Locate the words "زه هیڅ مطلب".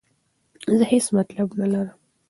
0.77-1.47